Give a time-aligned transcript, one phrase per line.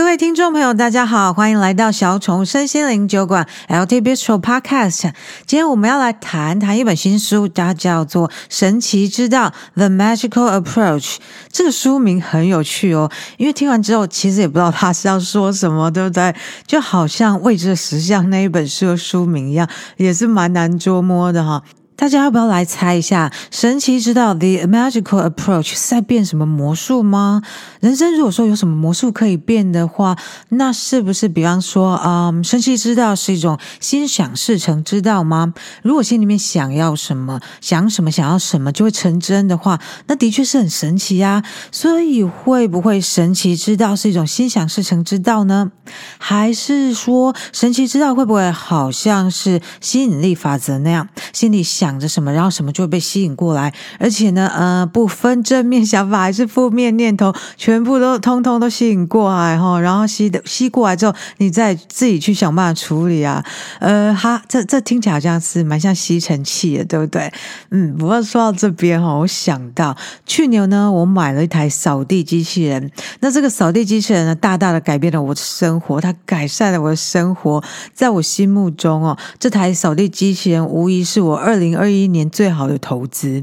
[0.00, 5.12] 各位听众朋友，大家好，欢迎来到小宠身心灵酒馆 LT Bistro Podcast。
[5.44, 11.16] 今天我们要来谈谈一本新书，它叫做《神奇之道》The Magical Approach。
[11.52, 16.34] 这个书名很有趣哦，因为听完之后，其实也不知道它是要说什么，对不对？
[16.66, 21.62] 就好像《未知的实相》那一本书的书名一样，也是蛮难捉摸的哈。
[22.00, 23.30] 大家要不要来猜一下？
[23.50, 27.42] 神奇之道 The Magical Approach 在变什么魔术吗？
[27.80, 30.16] 人生如果说有什么魔术可以变的话，
[30.48, 35.52] 那是不是比方说，嗯，神奇之道是一种心想事成之道吗？
[35.82, 41.44] 如果心里面想要什么，想什么，想要什么就会成真的话，那的确是很神奇呀。
[41.70, 45.70] 所以会不会神奇之道是一种心想事成之道呢？
[46.16, 51.89] 还是说神奇之道会不会好像是吸引力法则那样，心里想？
[51.90, 63.44] 想着什么，然后什么就会被吸引过来，而且呢，呃，不分正面想法还是负面念头，全部都通通都吸引过来哈，然后吸的吸过来之后，你再自己去想办法处理啊，
[63.80, 67.32] 呃，哈，这这听起来好像是蛮像吸尘器的，对不对？
[67.70, 72.88] 嗯，不过说到这边哈，我想到去年呢，我买了一台扫地机器人，
[73.18, 77.60] 那这个扫地机器人呢，大大的改变了我的生活，它改善了我的生活，
[77.92, 81.79] 在我心目中哦，这台扫地机器人无疑是我二零。
[81.80, 83.42] 二一年最好的投资。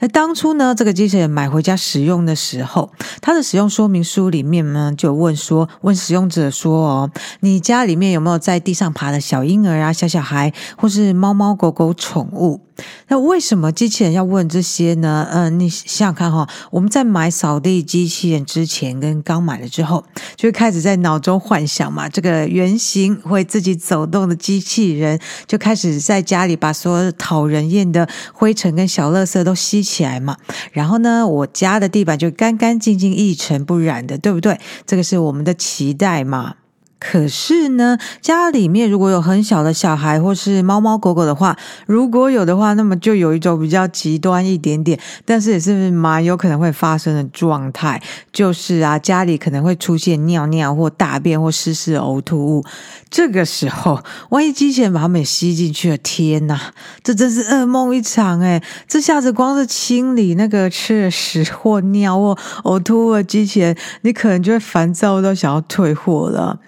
[0.00, 2.90] 那当初呢，这个机器人买回家使用的时候，
[3.20, 12.60] 它的使用说明书里面呢，就问说，问使用者说：“哦，你家里面有没有在地上爬的小婴儿啊、小小孩，或是猫猫狗狗宠物？”
[13.08, 15.26] 那为什么机器人要问这些呢？
[15.32, 20.04] 嗯、你想想看哈、我们在买扫地机器人之前跟刚买了之后，
[20.36, 30.36] 就会开始在脑中幻想嘛，这个圆形会自己走动的机器人，就开始在家里把所有讨人厌的灰尘跟小垃圾都吸起来嘛。
[30.72, 34.58] 然后呢，我家的地板就干干净净、一尘不染的，对不对？
[34.86, 36.54] 这个是我们的期待嘛。
[37.00, 48.02] 可是呢，家里面如果有很小的小孩或是猫猫狗狗的话，如果有的话，那么就有一种比较极端一点点，但是也是蛮有可能会发生的状态，
[48.32, 52.64] 就是啊，家里可能会出现尿尿或大便或湿湿呕吐物。
[53.10, 58.62] 这个时候，万一机器人把它们吸进去了，天哪，这真是噩梦一场诶！
[58.86, 66.58] 这下子光是清理那个吃的屎或尿或呕吐物的机器人，你可能就会烦躁到想要退货了。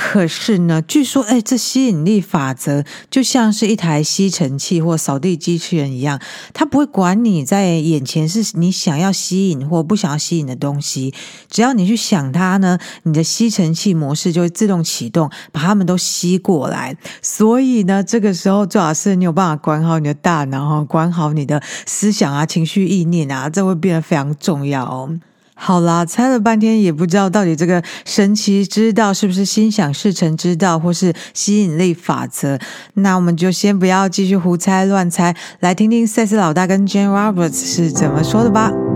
[0.00, 6.20] 可是呢，据说，哎，这吸引力法则就像是一台吸尘器或扫地机器人一样，
[6.54, 11.12] 它不会管你在眼前是你想要吸引或不想要吸引的东西，
[11.50, 16.96] 只要你去想它呢，你的吸尘器模式就会自动启动，把它们都吸过来。
[17.20, 25.18] 所以呢，这个时候最好是你有办法管好你的大脑，管好你的思想啊、情绪、意念啊，这会变得非常重要哦。
[25.60, 32.58] 好啦，猜了半天也不知道到底这个神奇之道是不是心想事成之道，或是吸引力法则？
[32.94, 38.87] 那我们就先不要继续胡猜乱猜，来听听赛斯老大跟 Jane Roberts 是怎么说的吧。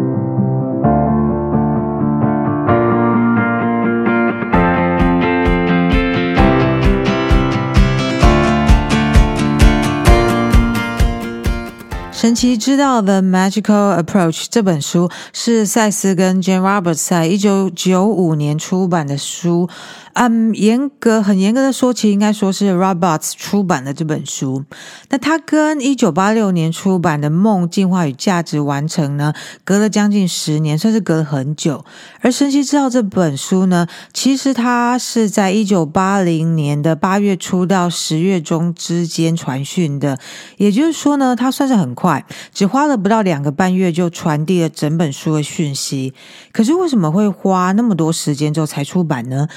[12.23, 19.69] 神奇知道 The Magical Approach 这本书是赛斯跟 Jane Roberts 在一九九五年出版的书。
[20.15, 24.65] 嗯，严格很严格的说，其实应该说是 Roberts 出版的这本书。
[25.09, 29.33] 那它跟一九八六年出版的《梦进化与价值完成》呢，
[29.65, 31.85] 隔了将近十年，算是隔了很久。
[32.21, 40.19] 而《神奇之道》这本书呢，其实它是在一九八零年的八月初到十月中之间传讯的，
[40.59, 46.13] 也就是说呢，它算是很快，只花了不到两个半月就传递了整本书的讯息。
[46.53, 49.49] 可是为什么会花那么多时间之后才出版呢？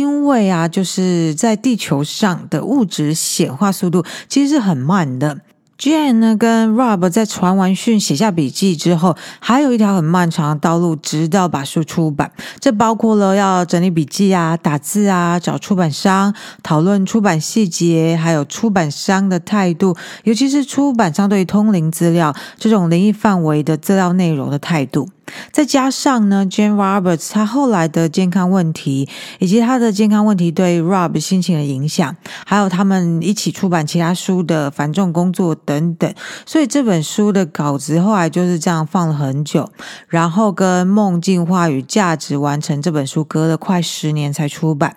[0.00, 5.40] 因为啊，就是在地球上的物质显化速度其实是很慢的。
[5.78, 12.30] Jane 呢跟 Rob 在传完讯、写下笔记之后，还有一条很漫长的道路，直到把书出版。
[12.58, 25.08] 这包括了要整理笔记啊、打字啊、找出版商、讨论出版细节，还有出版商的态度，尤其是出版商对于通灵资料这种灵异范围的资料内容的态度。
[25.52, 32.16] 再加上呢，Jane Roberts 他后来的健康问题，以及他的健康问题对 Rob 心情的影响，
[32.46, 36.12] 还有他们一起出版其他书的繁重工作等等，
[36.44, 39.70] 所以这本书的稿子后来就是这样放了很久，
[40.08, 44.96] 然后跟《梦进化与价值完成》这本书隔了快十年才出版。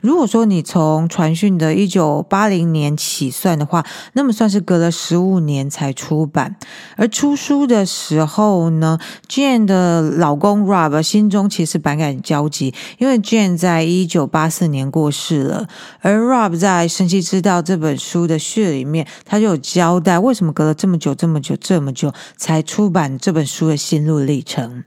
[0.00, 6.56] 如果说你从传讯的一九八零年起算的话，那么算是隔了十五年才出版。
[6.96, 8.98] 而出书的时候呢
[9.28, 15.66] ，Jane 的老公 Rob 心中其实百感交集，因为 Jane 在一九八四年过世了，
[16.00, 24.84] 而 Rob 在《神奇之道》这本书的序里面，他就有交代为什么隔了这么久、这么久、这么久才出版这本书的心路历程。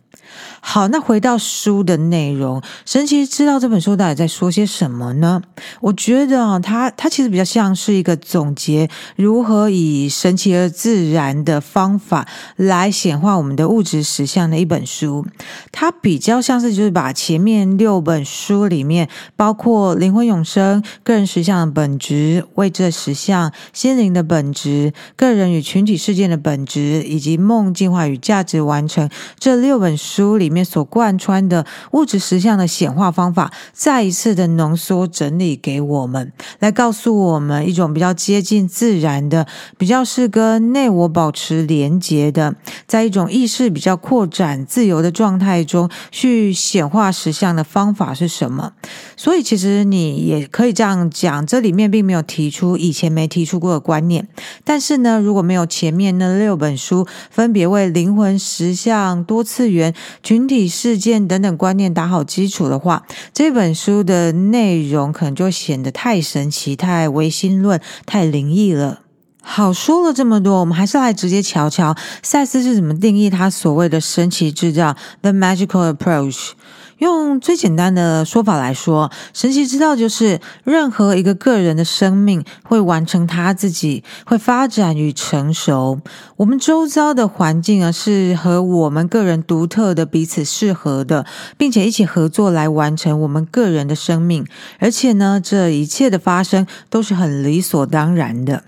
[0.61, 5.41] 好，那回到书的内容，神奇知道这本书到底在说些什么呢？
[5.79, 12.27] 我觉得啊，它它其实比较像是一个总结，如何以神奇而自然的方法
[12.57, 15.25] 来显化我们的物质实相的一本书。
[15.71, 29.09] 它比较像是就是把前面六本书里面，包括灵魂永生、个人实相的本质、未知的实相、心灵的本质、个人与群体事件的本质，以及梦进化与价值完成
[29.39, 30.18] 这六本书。
[30.19, 42.53] 书里面所贯穿的物质实相的显化方法，再一次的浓缩整理给我们，来告诉我们一种比较接近自然的，比较是跟内我保持连结的，
[42.85, 48.73] 在一种意识比较扩展、自由的状态中去显化实相的方法是什么？
[49.15, 54.27] 所以，其实你也可以这样讲，这里面并没有提出以前没提出过的观念，
[54.65, 59.95] 但是呢，如果没有前面那六本书分别为灵魂实相、多次元。
[60.21, 63.03] 群体事件等等观念打好基础的话，
[63.33, 69.01] 这本书的内容可能就显得太神奇、太唯心论、太灵异了。
[69.41, 76.51] 好，说了这么多，我们还是来直接瞧瞧赛斯是怎么定义他所谓的神奇制造 （The Magical Approach）。
[76.99, 85.99] 用最简单的说法来说，神奇之道就是任何一个个人的生命会完成他自己，会发展与成熟。
[86.37, 91.25] 我们周遭的环境啊，是和我们个人独特的、彼此适合的，
[91.57, 94.45] 并且一起合作来完成我们个人的生命。
[94.79, 98.63] 而且呢，这一切的发生都是很理所当然的。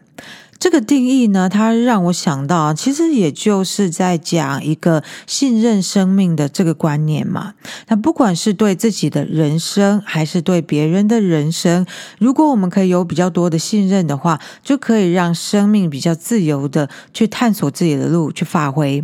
[0.61, 7.55] 这个定义呢，它让我想到，其实也就是在讲一个信任生命的这个观念嘛。
[7.87, 11.87] 那不管是对自己的人生，还是对别人的人生，
[12.19, 19.03] 如果我们可以有比较多的信任的话，就可以让生命比较自由的去探索自己的路，去发挥。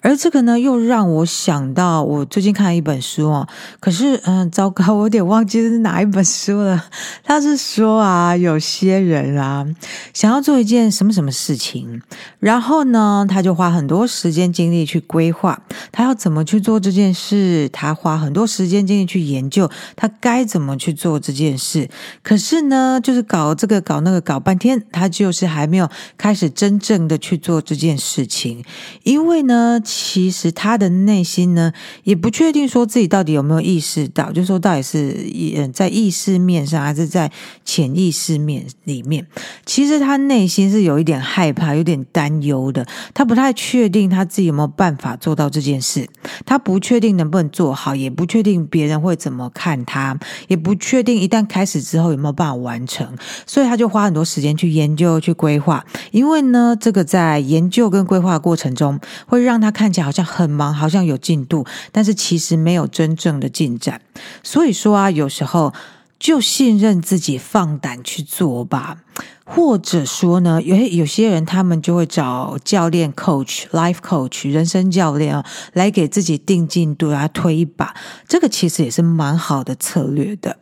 [0.00, 3.48] 而这个呢，又让我想到我最近看了一本书哦。
[3.80, 6.84] 可是，嗯，糟糕，我有点忘记是哪一本书了。
[7.22, 9.66] 他是说啊，有些人啊，
[10.12, 12.02] 想要做一件什么什么事情，
[12.38, 15.58] 然后呢，他就花很多时间精力去规划，
[15.90, 17.70] 他要怎么去做这件事。
[17.72, 21.88] 他花很多时间精力去研究，他该怎么去做这件事。
[22.22, 25.88] 可是呢，就是搞这个搞那个搞半天，他就是还没有
[26.18, 28.62] 开始真正的去做这件事情，
[29.04, 29.53] 因为呢。
[29.54, 31.72] 呢，其实他的内心呢，
[32.02, 37.30] 也不确定说自己到底有没有意识到，就是说到底是在意识面上，还是在
[37.64, 39.24] 潜意识面里面。
[39.64, 42.84] 其实他内心是有一点害怕，有点担忧的。
[43.14, 46.08] 他不太确定他自己有没有办法做到这件事，
[46.44, 50.18] 他不确定能不能做好，也不确定别人会怎么看他，
[50.48, 53.06] 也不确定一旦开始之后有没有办法完成。
[53.46, 55.84] 所以他就花很多时间去研究、去规划。
[56.10, 58.98] 因为呢，这个在研究跟规划过程中
[59.28, 59.43] 会。
[59.44, 64.00] 让他看起来好像很忙，好像有进度，但是其实没有真正的进展。
[64.42, 65.72] 所以说啊，有时候
[66.18, 68.98] 就信任自己，放胆去做吧。
[69.46, 75.44] 或者说呢，有有些人他们就会找教练、coach、life coach、人生教练啊，
[75.74, 77.94] 来给自己定进度啊，推一把。
[78.26, 80.56] 这个其实也是蛮好的策略的。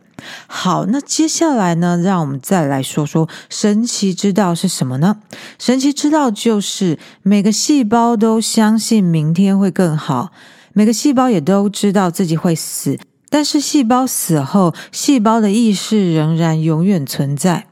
[0.47, 5.19] 好，那接下来呢，让我们再来说说神奇之道是什么呢？
[5.59, 10.31] 神奇之道就是每个细胞都相信明天会更好，
[10.73, 12.99] 每个细胞也都知道自己会死，
[13.29, 17.67] 但是细胞死后，细胞的意识仍然永远存在。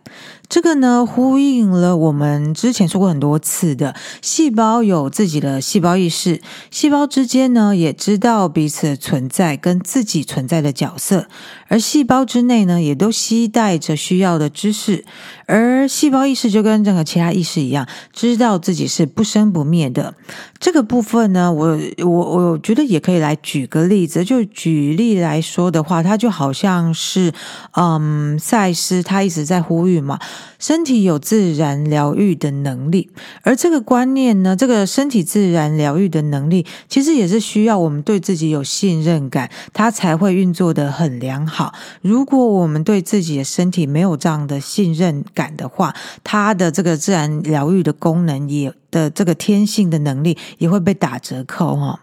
[0.48, 6.42] 这个呢，呼应了我们之前说过很多次的，细胞有自己的细胞意识，
[6.72, 11.28] 细胞之间呢也知道彼此存在跟自己存在的角色，
[11.70, 15.04] 而细胞之内呢也都携带着需要的知识，
[15.46, 20.14] 而细胞意识就跟任何其他意识一样，知道自己是不生不灭的。
[20.58, 27.32] 这个部分呢，我我我觉得也可以来举个例子，就举例来说的话，它就好像是，
[27.76, 30.18] 嗯，赛斯他一直在呼吁嘛。
[30.58, 33.08] 身体有自然疗愈的能力，
[33.42, 41.59] 而这个观念呢，这个身体自然疗愈的能力，其实也是需要我们对自己有信任感，它才会运作的很良好。
[41.60, 52.00] 好如果我们对自己的身体没有这样的信任感的话，它的这个自然疗愈的功能也的这个天性的能力也会被打折扣哈。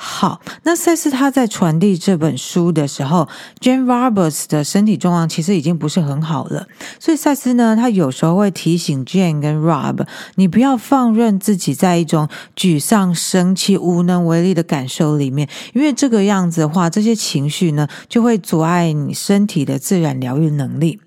[0.00, 3.28] 好，那赛斯他在传递这本书的时候
[3.60, 6.68] ，Jane Roberts 的身体状况其实已经不是很好了，
[7.00, 21.00] 所以赛斯呢，他有时候会提醒 Jane 跟 Rob，你不要放任自己在一种沮丧、生气、无能为力的感受里面，因为这个样子的话，这些情绪呢就会阻碍你身体的自然疗愈能力。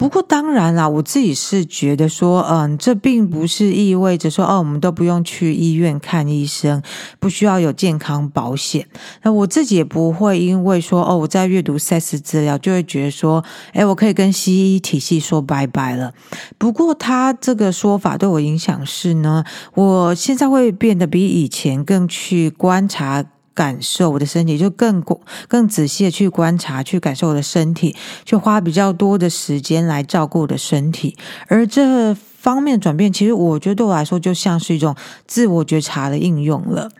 [0.00, 6.82] 不过当然啦，我自己是觉得说，嗯，这并不是意味着说，哦，我们都不用去医院看医生，
[7.18, 8.86] 不需要有健康保险。
[9.22, 16.14] 那我自己也不会因为说，哦，我在阅读赛斯资料，就会觉得说，诶，我可以跟西医体系说拜拜了。
[16.56, 23.22] 不过他这个说法对我影响是呢，我现在会变得比以前更去观察。
[23.54, 25.02] 感受我的身体，就更
[25.48, 31.16] 更仔细的去观察、去感受我的身体，去花比较多的时间来照顾我的身体。
[31.48, 34.94] 而这方面转变，其实我觉得对我来说，就像是一种
[35.26, 36.90] 自我觉察的应用了。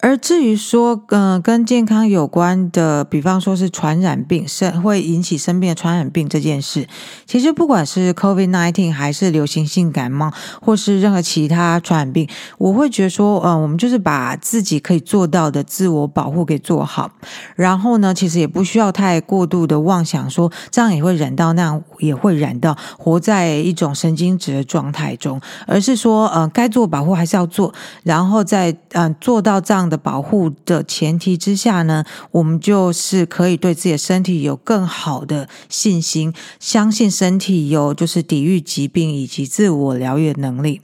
[0.00, 6.86] 而至于说，嗯、跟健康有关的，比方说是传染病，生会引起生病的传染病这件事，
[7.26, 12.28] 其实不管是 COVID-19 还是流行性感冒，或是任何其他传染病，
[12.58, 17.10] 我会觉得说，嗯、呃，我们就是把自己可以做到的自我保护给做好，
[17.56, 27.74] 然后呢，其实也不需要太过度的妄想说，这样也会染到，那样也会染到，活在一种神经质的状态中，而是说，呃，该做保护还是要做，
[28.04, 29.87] 然后再，嗯、做到这样。
[29.88, 40.80] 的保护的前提之下呢，我们就是可以对自己的身体有更好的信心，相信身体有就是抵御疾病以及自我疗愈能力。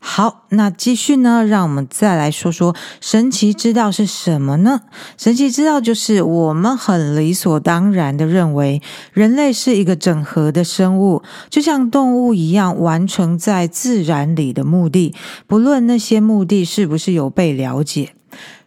[0.00, 4.80] 好，那继续呢，让我们再来说说神奇之道是什么呢？
[5.16, 15.14] 神奇之道就是我们很理所当然的认为，人类是一个整合的生物，就像动物一样，完成在自然里的目的，
[15.46, 18.14] 不论那些目的是不是有被了解。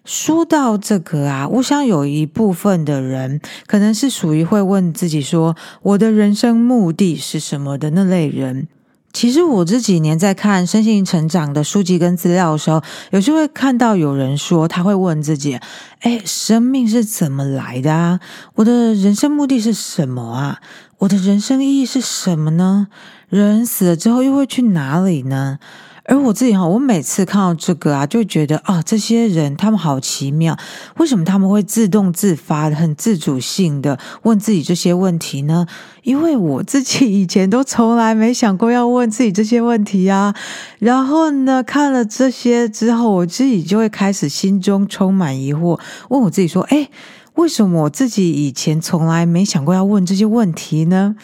[0.05, 8.67] 说到这个啊，我想有一部分的人可能是属于会问自己说：“我的人生目的是什么”的那类人。
[9.13, 12.81] 其实我这几年在看身心成长的书籍跟资料的时候，
[13.11, 15.57] 有时候会看到有人说，他会问自己
[16.01, 18.19] ：“诶，生命是怎么来的啊？
[18.55, 20.59] 我的人生目的是什么啊？
[20.97, 22.87] 我的人生意义是什么呢？
[23.29, 25.59] 人死了之后又会去哪里呢？”
[26.05, 30.57] 而我自己哈，我每次看到这个啊，就觉得啊，这些人他们好奇妙，
[30.97, 35.65] 为什么他们会自动自发的、很自主性的问自己这些问题呢？
[36.01, 40.35] 因为我自己以前都从来没想过要问自己这些问题啊。
[40.79, 45.79] 然后呢，看了这些之后，我自己就会开始心中充满疑惑，
[46.09, 46.89] 问我自己说：诶，
[47.35, 51.15] 为什么我自己以前从来没想过要问这些问题呢？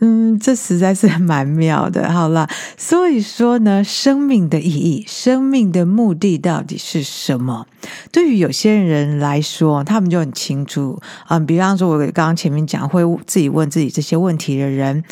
[0.00, 2.12] 嗯，这实在是蛮妙的。
[2.12, 7.66] 好了，所以说呢，生命的意义、生命的目的到底是什么？
[8.12, 11.00] 对于有些人来说，他们就很清楚。
[11.28, 15.02] 嗯，比方说，我刚刚前面讲会自己问自己这些问题的人，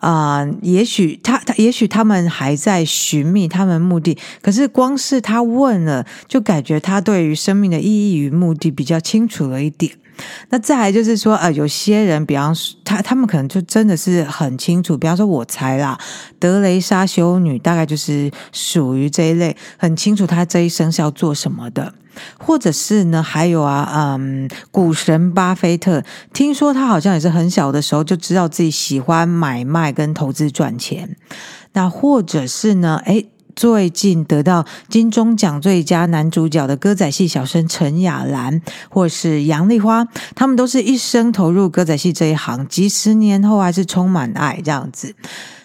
[0.00, 9.92] 啊、也许他他，也许他们还在寻觅他们目的，可是光是他问了，就感觉他对于生命的意义与目的比较清楚了一点。
[10.50, 14.96] 那再来就是说，呃，有些人，比方说他，他们可能就真的是很清楚。
[14.96, 15.98] 比方说，我猜啦，
[16.38, 21.94] 德雷莎修女大概就是属于这一类，很清楚她这一生是要做什么的。
[22.38, 26.02] 或者是呢，还有啊，嗯，股神巴菲特，
[26.34, 31.16] 听说他好像也是很小的时候就知道自己喜欢买卖跟投资赚钱。
[31.72, 33.26] 那或者是呢，诶。
[33.54, 45.14] 最近得到金钟奖最佳男主角的歌仔戏小生陈雅兰，或是杨丽花，他们都是一生投入歌仔戏这一行，几十年后还是充满爱这样子。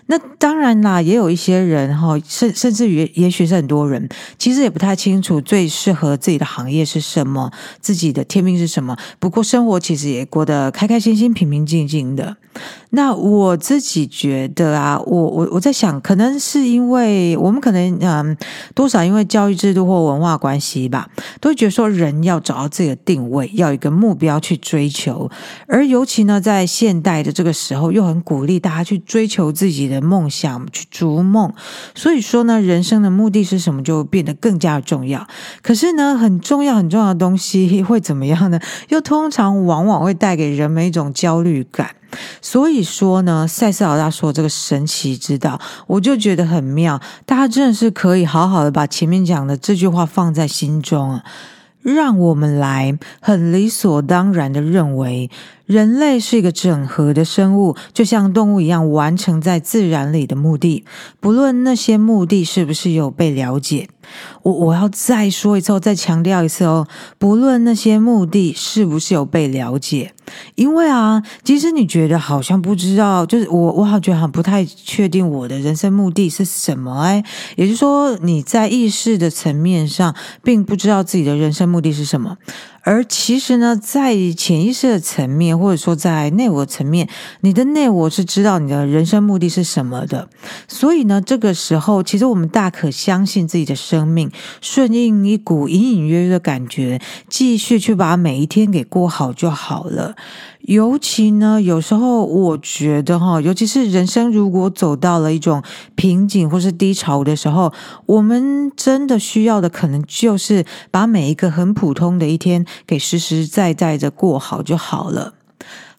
[0.09, 8.97] 那当然啦，也有一些人哈，甚甚至于，也许是很多人，其实也不太清楚最适合自己的行业是什么，自己的天命是什么。
[9.19, 12.37] 不过生活其实也过得开开心心、平平静静的。
[12.91, 18.35] 那我自己觉得啊，我我我在想，可能是因为我们可能嗯，
[18.73, 21.07] 多少因为教育制度或文化关系吧，
[21.41, 25.29] 都会觉得说人要找到自己的定位，要有一个目标去追求。
[25.67, 29.96] 而尤其呢，在现代的这个时候，又很鼓励大家去追求自己的。
[30.01, 31.53] 梦想去逐梦，
[31.95, 35.27] 所以说呢，人生的目的是什么，就变得更加重要。
[35.61, 38.59] 可是呢，很重要很重要的东西会怎么样呢？
[38.89, 41.91] 又通常往往会带给人们一种焦虑感。
[42.41, 47.01] 所以说呢，赛斯老大说这个神奇之道，我就觉得很妙。
[47.25, 51.23] 大家真的是可以好好的把前面讲的这句话放在心中啊。
[51.93, 55.29] 让我们来很理所当然的认为。
[55.65, 60.85] 人类是一个整合的生物，就像动物一样，完成在自然里的目的，
[61.19, 63.89] 不论那些目的是不是有被了解。
[64.43, 66.87] 我我要再说一次，再强调一次哦，
[67.17, 70.13] 不论那些目的是不是有被了解，
[70.55, 77.23] 因为啊，即使你觉得好像不知道，就是我我好觉得很不太确定我的人生目的是什么哎，
[77.55, 82.37] 也就是说你在意识的层面上并不知道自己的人生目的是什么。
[82.87, 87.09] 而其实呢，在潜意识的层面，或者说在内我层面，
[87.41, 90.29] 你的内我是知道你的人生目的是什么的。
[90.69, 100.15] 所以呢，这个时候，其实我们大可相信自己的生命，顺应一股隐隐约约的感觉，继续去把每一天给过好就好了。
[100.67, 105.63] 尤其呢，有时候我觉得哈，尤其是人生如果走到了一种
[105.95, 107.71] 瓶颈或是低潮的时候，
[108.05, 115.35] 我们真的需要的可能就是把每一个很普通的一天给实实在在的过好就好了。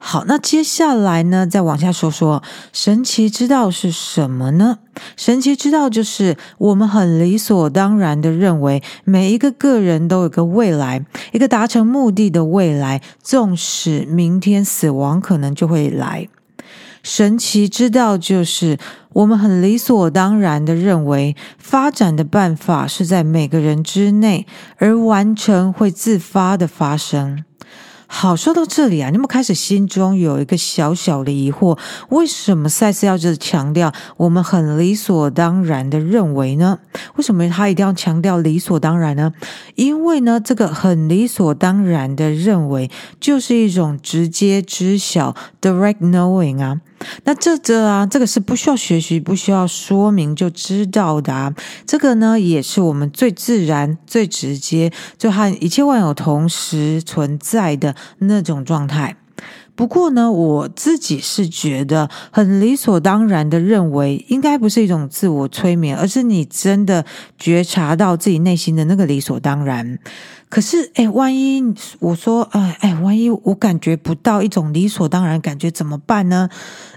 [0.00, 4.78] 好，那接下来呢，再往下说说神奇之道是什么呢？
[5.16, 16.28] 神奇之道就是我们很理所当然的认为，每一个个人都有个未来，一个达成目的的未来，纵使明天死亡可能就会来。
[17.02, 18.78] 神奇之道就是
[19.12, 27.44] 我们很理所当然的认为，发展的办法是在每个人之内，而完成会自发的发生。
[28.10, 36.78] 好，说到这里啊，你们开始心中有一个小小的疑惑：为什么赛斯要这强调我们很理所当然的认为呢？
[37.16, 39.32] 为什么他一定要强调理所当然呢？
[39.74, 46.80] 因为呢，这个很理所当然的认为，就是一种直接知晓 （direct knowing） 啊。
[47.24, 51.54] 那这这啊，这个是不需要学习、不需要说明就知道的啊。
[51.86, 59.16] 这个呢，也是我们最自然、最直接，就和一切万有同时存在的那种状态。
[59.76, 67.04] 不过呢，我自己是觉得很理所当然的认为，应该不是一种自我催眠，而是你真的
[67.38, 70.00] 觉察到自己内心的那个理所当然。
[70.48, 71.62] 可是，哎，万一
[71.98, 76.48] 我说，哎哎，万一我感觉不到一种理所当然感觉怎么办呢？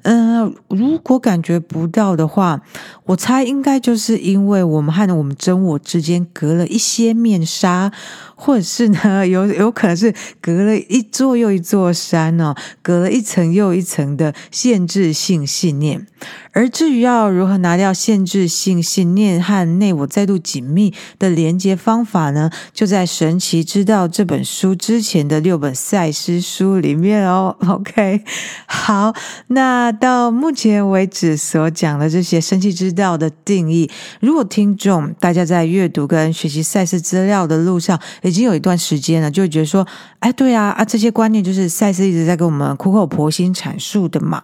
[0.03, 2.61] 嗯、如果感觉不到的话，
[3.05, 7.91] 我猜应该就是因为我们和我们真我之间隔了一些面纱，
[8.35, 16.07] 或者是呢，有有可能是隔了一座又一座山哦，隔了一层又一层的限制性信念。
[16.53, 22.51] 而至于要如何拿掉限制性信念和内我再度紧密的连接方法呢？
[22.73, 27.55] 就在《神奇知道》这本书之前的六本赛斯书里面哦。
[27.67, 28.23] OK，
[28.67, 29.11] 好，
[29.47, 39.85] 那到目前为止所讲的这些《神奇之道》的定义，如果听众大家在阅读跟学习赛事资料的路上已经有一段时间了，就会觉得说，
[40.19, 44.43] 哎，对啊，啊，这些观念就是赛斯一直在跟我们苦口婆心阐述的嘛。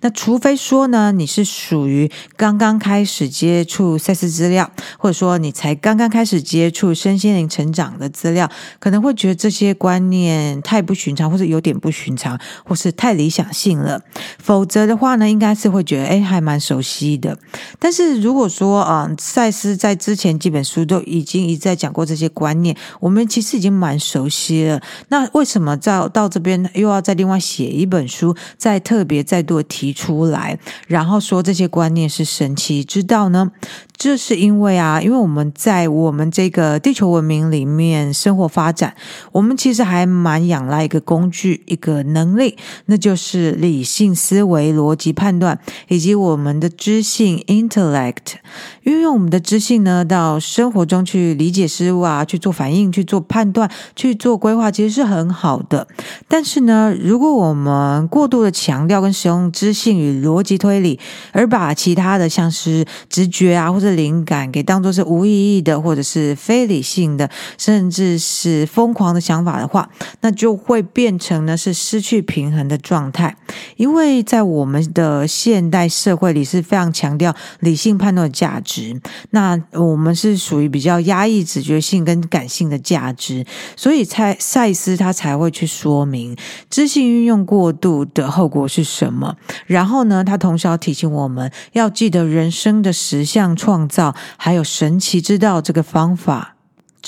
[0.00, 8.37] 那除非说呢，你是属于刚刚开始接触赛事资料，或者说你才刚刚开始接触身心灵成长的资料，
[8.78, 13.98] 可能会觉得这些观念太不寻常，或者有点不寻常，或是太理想性了。
[14.38, 17.38] 否则的话呢，应该是会觉得哎，还蛮熟悉的。
[17.78, 24.80] 但是如果说啊，赛斯在之前几本书都已经一再讲过这些观念，我们其实已经蛮熟悉了。
[25.08, 31.38] 那为什么到到这边又要再另外写一本书，再特别再度提出来，然后说？
[31.48, 33.50] 这些观念是神奇之道呢？
[33.98, 38.94] 这是因为啊，因为我们在我们这个地球文明里面生活发展，
[39.32, 42.56] 我们其实还蛮仰赖一个工具、一个能力，
[42.86, 45.58] 那就是理性思维、逻辑判断，
[45.88, 48.36] 以及我们的知性 （intellect）。
[48.84, 55.88] 运用我们的知性呢，到生活中去理解事物啊，去做反应、去做判断、去做规划，其实是很好的。
[56.28, 61.00] 但是呢，如果我们过度的强调跟使用知性与逻辑推理，
[61.32, 69.88] 而把其他的像是直觉啊，或者灵感给当作是无意义的，或者是非理性的，甚至是疯狂的想法的话，
[70.20, 73.36] 那就会变成呢是失去平衡的状态。
[73.76, 83.44] 因为在我们的现代社会里是非常强调理性判断的价值，那我们是属于比较压抑直觉性跟感性的价值，
[83.76, 86.36] 所以蔡赛斯他才会去说明
[86.68, 89.36] 知性运用过度的后果是什么。
[89.66, 96.56] 然后呢，他同时要提醒我们要记得人生的实相创创造，还有神奇之道这个方法。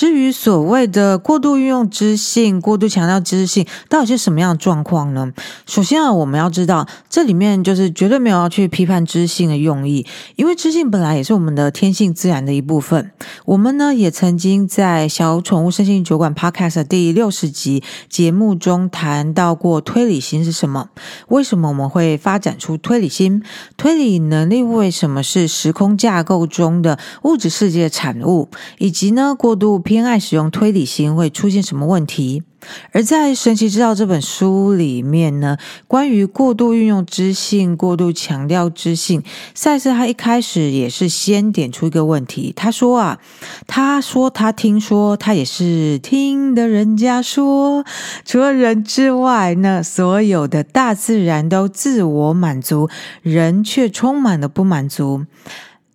[0.00, 5.30] 至于所谓的过度运用知性、过度强调知性，到底是什么样的状况呢？
[5.66, 13.12] 首先啊，我们要知道这里面就是绝对没有要去批判知性的用意，因为知性本来也是我们的天性自然的一部分。
[13.44, 20.88] 我们呢也曾经在小宠物身心酒馆 Podcast 第六十集节目中谈到过推理心是什么，
[21.28, 23.42] 为什么我们会发展出推理心，
[23.76, 32.44] 推理能力为什么是时空架构中的物质世界的产物，以及呢过度偏爱使用推理心会出现什么问题。
[32.92, 35.57] 而在《神奇之道》这本书里面呢，
[35.88, 43.18] 关于过度运用知性、过度强调知性，赛斯他一开始也是先点出一个问题，他说啊，
[43.66, 47.85] 他说他听说，他也是听的人家说，
[48.24, 52.88] 除了人之外呢，所有的大自然都自我满足，
[53.22, 55.24] 人却充满了不满足。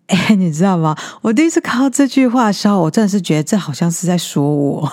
[0.07, 0.95] 哎， 你知道吗？
[1.21, 4.91] 我第一次看到这句话的时候，我真的是觉得这好像是在说我。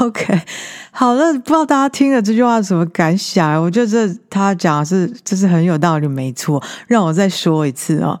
[0.00, 0.42] OK，
[0.90, 3.62] 好了，不知道大家听了这句话什么感想？
[3.62, 6.62] 我觉得这他讲的是，这是很有道理，没错。
[6.86, 8.20] 让我再说一次哦。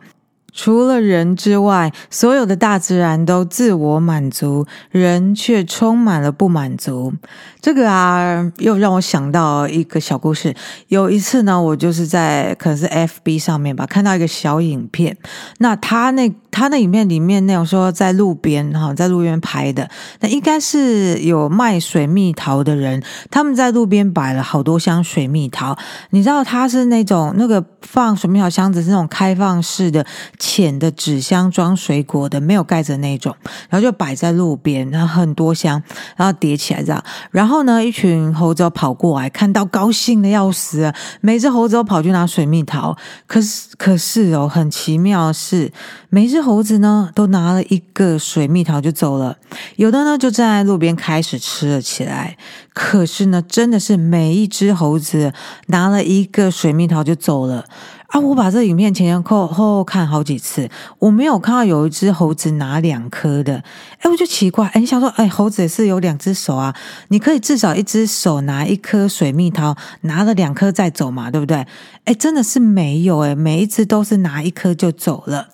[0.52, 7.12] 除了人之外，所有的大自然都自我满足，人却充满了不满足。
[7.60, 10.54] 这个啊，又让我想到一个小故事。
[10.88, 15.16] 有一次呢，我就是在可能是 FB 上面吧，看到一个小影片。
[15.58, 19.88] 那他那他那影片里面那种说，在路边哈，在路边拍的，
[20.20, 25.76] 那应该是有卖水蜜桃的人，他们在路边摆了好多箱水蜜桃。
[26.10, 30.04] 你知道，他是那种那个放水蜜桃箱子是那种开放式的
[30.40, 33.36] 浅的纸箱装水果的，没有盖着那种，
[33.68, 35.82] 然后就摆在路边，然后很多箱，
[36.16, 37.50] 然后叠起来这样，然后。
[37.50, 42.96] 然后呢，一群猴子跑过来，看到高兴的要死，每只猴子都跑去拿水蜜桃。
[43.26, 45.72] 可是，可是哦，很奇妙的是，
[46.10, 49.36] 每只猴子呢都拿了一个水蜜桃就走了，
[49.74, 52.36] 有的呢就站在路边开始吃了起来。
[52.72, 55.32] 可是呢，真的是每一只猴子
[55.66, 57.64] 拿了一个水蜜桃就走了。
[58.10, 58.18] 啊！
[58.18, 60.68] 我把这影片前前后后看好几次，
[60.98, 63.62] 我没有看到有一只猴子拿两颗的。
[63.98, 66.74] 哎，我就奇怪，哎，你想说，哎，猴子也是有两只手啊，
[67.08, 71.64] 你可以至少一只手拿一颗水蜜桃，拿了两颗再走嘛，对不对？
[72.04, 75.48] 哎，真的是没有，哎，每一只都是拿一颗就走了。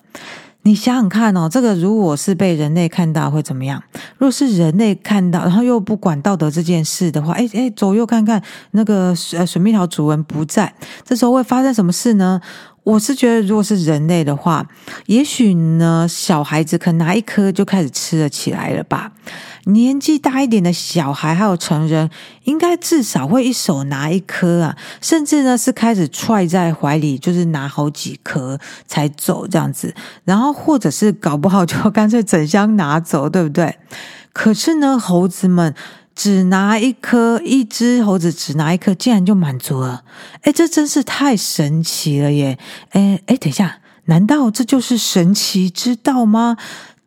[0.63, 3.81] 你想想看哦，这个如果是被人类看到会怎么样？
[4.17, 8.41] 如果是人类看到，然后又不管道德这件事的话，哎哎，左右看看，
[8.71, 10.73] 那个水水蜜桃主人不在，
[11.05, 12.41] 这时候会发生什么事呢？
[12.87, 14.65] 我是觉得，如果是人类的话，
[15.07, 19.11] 也许呢，小孩子可能拿一颗就开始吃了起来了吧。
[19.65, 22.09] 年纪大一点的小孩还有成人，
[22.45, 29.93] 应该至少会一手拿一颗啊，甚至呢是开始揣在怀里，就是拿好几颗才走这样子。
[30.23, 33.77] 然后或者是搞不好就干脆整箱拿走，对不对？
[34.31, 35.75] 可是呢，猴子们。
[36.17, 40.03] 只拿一颗，一只猴子只拿一颗，竟然就满足了。
[40.41, 42.57] 诶，这真是太神奇了耶！
[42.93, 46.57] 诶诶，等一下，难道这就是神奇之道吗？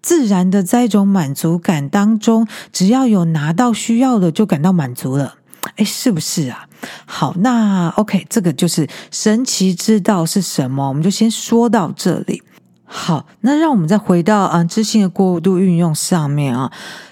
[0.01, 5.35] 自然的在一种满足感当中，只要有拿到需要的，就感到满足了。
[5.75, 6.68] 诶，是不是啊？
[7.05, 10.87] 好，那 OK，这个就是神奇之道是什么？
[10.88, 12.40] 我们就先说到这里。
[12.85, 16.70] 好，那让我们再回到啊，知性的过度运用上面啊。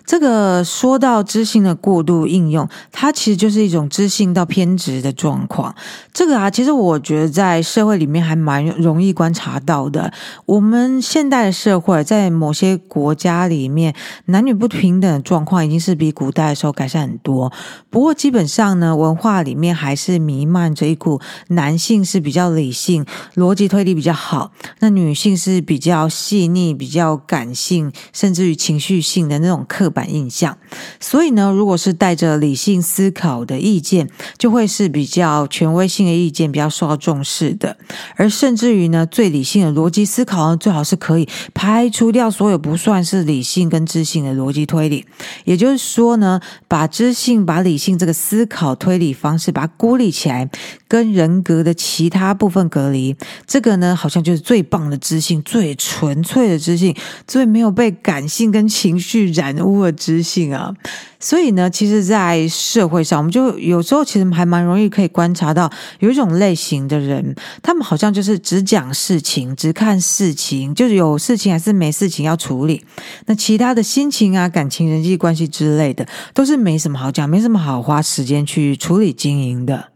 [0.09, 5.75] 这个说到知性的过度应用，它其实就是一种知性到偏执的状况。
[6.14, 10.11] 这个啊，其实我觉得在社会里面还蛮容易观察到的。
[10.47, 13.94] 我们现代的社会，在某些国家里面，
[14.25, 17.53] 男女不平等的状况已经是比古代的时候改善很多。
[17.90, 30.56] 不过基本上呢，文化里面还是弥漫着一股男性是比较理性、逻辑推理比较好，那女性是比较细腻、比较感性，甚至于情绪性的那种刻板反印象，
[31.00, 34.08] 所以呢，如果是带着理性思考的意见，
[34.38, 37.76] 就会是比较权威性的意见，比较受到重视的。
[38.14, 45.04] 而甚至于呢，最理性的逻辑思考呢，最好是可以排除掉所有不算是理性跟知性的逻辑推理。
[45.44, 50.48] 也就是说呢，把知性、把理性这个思考推理方式，把它孤立起来，
[50.88, 53.14] 跟人格的其他部分隔离。
[53.46, 56.96] 这个呢，好像就是最棒的知性，最纯粹的知性，
[57.27, 60.74] 最没有被感性跟情绪染污的知性啊，
[61.20, 65.70] 所以呢，其实，在社会上，我们就有时候其实还蛮容易可以观察到，
[66.01, 72.85] 有一种类型的人，他们好像就是只讲事情，只看事情，就是有事情还是没事情要处理，
[73.27, 79.90] 那其他的心情啊、感情、人际关系之类的，都是没什么好讲，没什么好花时间去处理经营的。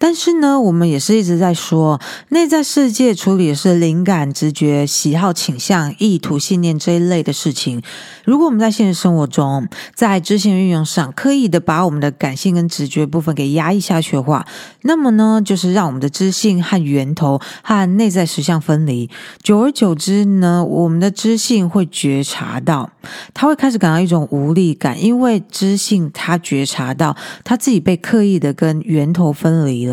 [0.00, 7.82] 但是呢，我们也是一直在说，内在世界处理的是灵感、直觉、喜好、倾向、意图、信念这一类的事情。
[8.24, 14.46] 如果我们在现实生活中，在知性运用上，刻意的把我们的感性跟直觉部分给压抑下去的话，
[14.82, 19.10] 那么呢，就是让我们的知性和源头和内在实相分离。
[19.42, 22.88] 久而久之呢，我们的知性会觉察到，
[23.34, 29.87] 他会开始感到一种无力感，因为知性他觉察到他自己被刻意的跟源头分离。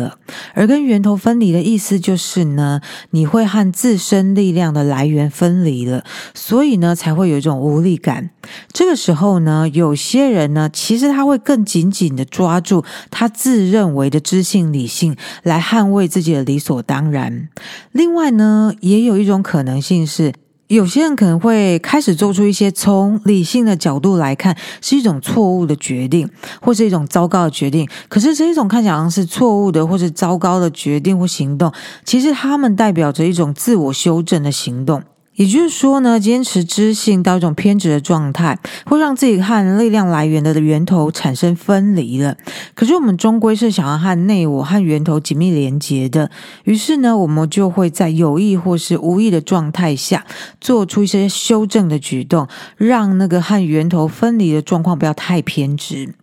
[0.54, 2.80] 而跟源头分离的意思就是呢，
[3.10, 6.04] 你会和自身力量的来源分离了，
[6.34, 8.30] 所以呢，才会有一种无力感。
[8.72, 17.48] 这个时候呢，有些人呢，其实他会更紧紧的抓住他自认为的知性理性，来捍卫自己的理所当然。
[17.92, 20.32] 另外呢，也有一种可能性是。
[20.68, 26.28] 有些人可能会开始做出一些从理性的角度来看是一种错误的决定，
[26.60, 27.88] 或是一种糟糕的决定。
[28.08, 31.72] 可是这一种看起来好像是错误的或是糟糕的决定或行动，
[32.04, 35.02] 其实他们代表着一种自我修正的行动。
[35.36, 42.36] 也就是说呢，坚持知性到一种偏执的状态，会让自己和力量来源的源头产生分离了。
[42.74, 46.30] 可是我们终归是想要和内我和源头紧密连接的，
[46.64, 50.26] 于是呢，我们就会在有意或是无意的状态下，
[50.60, 56.14] 做出一些修正的举动，让那个和源头分离的状况不要太偏执。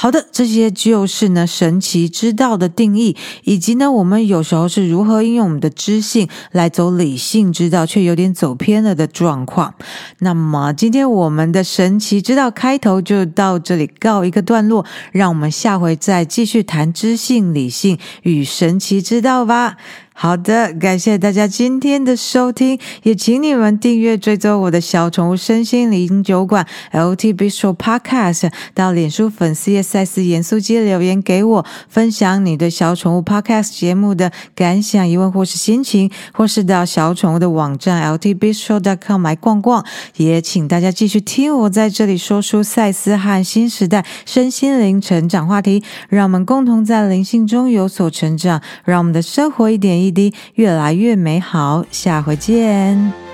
[0.00, 9.74] 好的，这些就是呢神奇之道的定义，以及呢我们有时候是如何应用我们的知性来走理性之道，却有点走偏了的状况。
[10.20, 19.76] 那么今天我们的神奇之道开头就到这里告一个段落，让我们下回再继续谈知性、理性与神奇之道吧。
[20.22, 39.82] 好的，感谢大家今天的收听，也请你们订阅追踪我的小宠物身心灵酒馆 LT Bistro Podcast，到脸书粉丝页赛斯盐酥鸡留言给我，分享你对小宠物 Podcast 节目的感想、疑问或是心情，或是到小宠物的网站 LT Bistro dot com 来逛逛。
[40.16, 50.09] 也请大家继续听我在这里说出赛斯和新时代身心灵成长话题，让我们共同在灵性中有所成长，让我们的生活一点一。
[50.54, 53.29] 越来越美好，下回见。